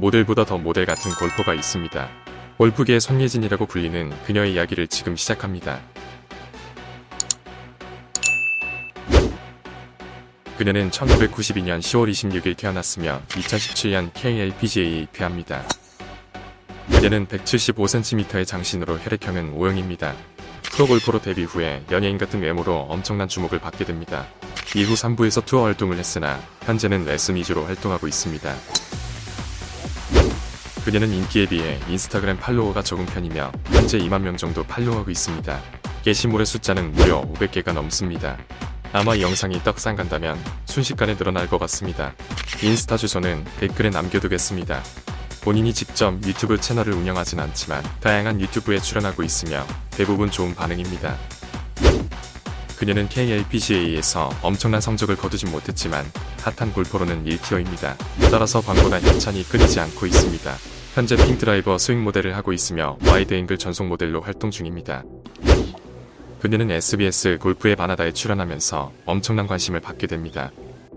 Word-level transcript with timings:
모델보다 0.00 0.46
더 0.46 0.56
모델 0.56 0.86
같은 0.86 1.12
골퍼가 1.12 1.52
있습니다. 1.52 2.08
골프계의 2.56 3.00
손예진이라고 3.00 3.66
불리는 3.66 4.10
그녀의 4.24 4.54
이야기를 4.54 4.88
지금 4.88 5.14
시작합니다. 5.14 5.80
그녀는 10.56 10.90
1992년 10.90 11.80
10월 11.80 12.10
26일 12.10 12.56
태어났으며 12.56 13.22
2017년 13.28 14.10
KLPGA에 14.14 15.00
입회합니다. 15.02 15.64
그녀는 16.90 17.26
175cm의 17.26 18.46
장신으로 18.46 18.98
혈액형은 18.98 19.54
O형입니다. 19.54 20.14
프로골퍼로 20.62 21.20
데뷔 21.20 21.44
후에 21.44 21.82
연예인 21.90 22.18
같은 22.18 22.40
외모로 22.40 22.86
엄청난 22.88 23.28
주목을 23.28 23.58
받게 23.58 23.84
됩니다. 23.84 24.26
이후 24.76 24.94
3부에서 24.94 25.44
투어 25.44 25.64
활동을 25.64 25.98
했으나 25.98 26.40
현재는 26.62 27.04
레슨 27.04 27.36
위주로 27.36 27.64
활동하고 27.64 28.06
있습니다. 28.06 28.54
그녀는 30.84 31.12
인기에 31.12 31.46
비해 31.46 31.78
인스타그램 31.88 32.38
팔로워가 32.38 32.82
적은 32.82 33.06
편이며 33.06 33.52
현재 33.66 33.98
2만 33.98 34.22
명 34.22 34.36
정도 34.36 34.62
팔로우하고 34.64 35.10
있습니다. 35.10 35.60
게시물의 36.02 36.46
숫자는 36.46 36.92
무려 36.92 37.20
500개가 37.22 37.72
넘습니다. 37.72 38.38
아마 38.92 39.14
이 39.14 39.22
영상이 39.22 39.62
떡상 39.62 39.94
간다면 39.94 40.38
순식간에 40.64 41.16
늘어날 41.16 41.48
것 41.48 41.58
같습니다. 41.58 42.14
인스타 42.62 42.96
주소는 42.96 43.44
댓글에 43.60 43.90
남겨두겠습니다. 43.90 44.82
본인이 45.42 45.72
직접 45.72 46.14
유튜브 46.26 46.60
채널을 46.60 46.92
운영하진 46.94 47.40
않지만 47.40 47.82
다양한 48.00 48.40
유튜브에 48.40 48.78
출연하고 48.78 49.22
있으며 49.22 49.64
대부분 49.90 50.30
좋은 50.30 50.54
반응입니다. 50.54 51.16
그녀는 52.80 53.10
KLPGA에서 53.10 54.30
엄청난 54.40 54.80
성적을 54.80 55.14
거두진 55.14 55.50
못했지만 55.50 56.02
핫한 56.40 56.72
골퍼로는 56.72 57.26
1티어입니다. 57.26 57.94
따라서 58.30 58.62
광고나 58.62 58.98
협찬이 59.00 59.44
끊이지 59.44 59.78
않고 59.80 60.06
있습니다. 60.06 60.56
현재 60.94 61.14
핑드라이버 61.14 61.76
스윙 61.76 62.02
모델을 62.02 62.34
하고 62.36 62.54
있으며 62.54 62.96
와이드 63.06 63.34
앵글 63.34 63.58
전속 63.58 63.86
모델로 63.86 64.22
활동 64.22 64.50
중입니다. 64.50 65.04
그녀는 66.40 66.70
SBS 66.70 67.36
골프의 67.38 67.76
바나다에 67.76 68.12
출연하면서 68.12 68.92
엄청난 69.04 69.46
관심을 69.46 69.80
받게 69.80 70.06
됩니다. 70.06 70.50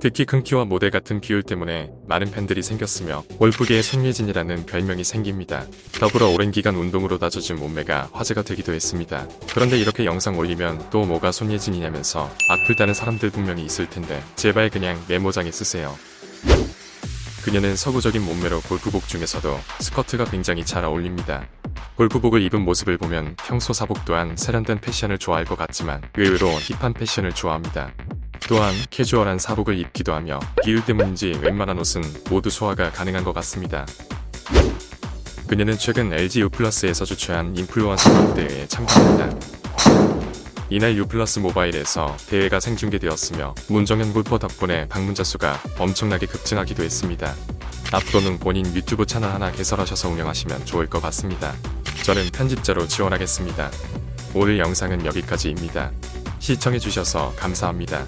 특히 0.03 0.25
큰 0.25 0.43
키와 0.43 0.65
모델 0.65 0.91
같은 0.91 1.21
비율 1.21 1.41
때문에 1.41 1.89
많은 2.09 2.29
팬들이 2.29 2.61
생겼으며 2.61 3.23
골프계의 3.37 3.81
손예진이라는 3.81 4.65
별명이 4.65 5.05
생깁니다. 5.05 5.65
더불어 5.93 6.27
오랜 6.27 6.51
기간 6.51 6.75
운동으로 6.75 7.19
다져진 7.19 7.55
몸매가 7.55 8.09
화제가 8.11 8.41
되기도 8.41 8.73
했습니다. 8.73 9.25
그런데 9.53 9.79
이렇게 9.79 10.03
영상 10.03 10.37
올리면 10.37 10.89
또 10.89 11.05
뭐가 11.05 11.31
손예진이냐면서 11.31 12.29
악플다는 12.49 12.93
사람들 12.93 13.29
분명히 13.29 13.63
있을 13.63 13.89
텐데 13.89 14.21
제발 14.35 14.69
그냥 14.69 15.01
메모장에 15.07 15.51
쓰세요. 15.51 15.95
그녀는 17.45 17.77
서구적인 17.77 18.23
몸매로 18.23 18.59
골프복 18.63 19.07
중에서도 19.07 19.57
스커트가 19.79 20.25
굉장히 20.25 20.65
잘 20.65 20.83
어울립니다. 20.83 21.47
골프복을 21.95 22.41
입은 22.41 22.59
모습을 22.65 22.97
보면 22.97 23.37
평소 23.37 23.71
사복 23.71 24.03
또한 24.03 24.35
세련된 24.35 24.81
패션을 24.81 25.17
좋아할 25.17 25.45
것 25.45 25.57
같지만 25.57 26.01
의외로 26.17 26.49
힙한 26.49 26.91
패션을 26.91 27.31
좋아합니다. 27.31 27.93
또한 28.47 28.73
캐주얼한 28.89 29.39
사복을 29.39 29.77
입기도 29.79 30.13
하며 30.13 30.39
비율 30.63 30.83
때문인지 30.85 31.39
웬만한 31.41 31.79
옷은 31.79 32.01
모두 32.29 32.49
소화가 32.49 32.91
가능한 32.91 33.23
것 33.23 33.33
같습니다. 33.33 33.85
그녀는 35.47 35.77
최근 35.77 36.11
LG 36.11 36.41
U+에서 36.41 37.05
주최한 37.05 37.55
인플루언서 37.55 38.23
무대에 38.23 38.67
참가합니다. 38.67 39.37
이날 40.69 40.97
U+ 40.97 41.05
모바일에서 41.39 42.17
대회가 42.27 42.59
생중계되었으며 42.59 43.53
문정현 43.69 44.13
골퍼 44.13 44.39
덕분에 44.39 44.87
방문자 44.87 45.23
수가 45.23 45.59
엄청나게 45.77 46.25
급증하기도 46.25 46.83
했습니다. 46.83 47.35
앞으로는 47.91 48.39
본인 48.39 48.65
유튜브 48.75 49.05
채널 49.05 49.31
하나 49.31 49.51
개설하셔서 49.51 50.09
운영하시면 50.09 50.65
좋을 50.65 50.87
것 50.87 51.01
같습니다. 51.03 51.53
저는 52.03 52.29
편집자로 52.33 52.87
지원하겠습니다. 52.87 53.69
오늘 54.33 54.57
영상은 54.57 55.05
여기까지입니다. 55.05 55.91
시청해주셔서 56.39 57.33
감사합니다. 57.37 58.05